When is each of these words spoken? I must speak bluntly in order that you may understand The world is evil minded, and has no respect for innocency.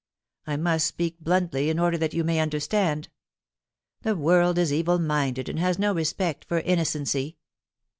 I 0.47 0.57
must 0.57 0.87
speak 0.87 1.19
bluntly 1.19 1.69
in 1.69 1.77
order 1.77 1.95
that 1.95 2.15
you 2.15 2.23
may 2.23 2.39
understand 2.39 3.07
The 4.01 4.15
world 4.15 4.57
is 4.57 4.73
evil 4.73 4.97
minded, 4.97 5.47
and 5.47 5.59
has 5.59 5.77
no 5.77 5.93
respect 5.93 6.43
for 6.43 6.59
innocency. 6.61 7.37